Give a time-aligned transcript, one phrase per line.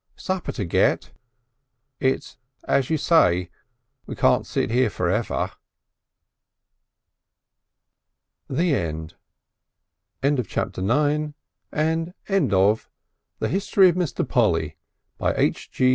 [0.17, 1.11] "Supper to get.
[1.99, 2.35] It's
[2.67, 3.51] as you say,
[4.07, 5.51] we can't sit here for ever."
[8.49, 9.13] The End
[10.23, 11.35] End of the Project Gutenberg
[11.71, 12.89] EBook of
[13.37, 14.27] The History of Mr.
[14.27, 14.75] Polly,
[15.19, 15.69] by H.
[15.69, 15.89] G.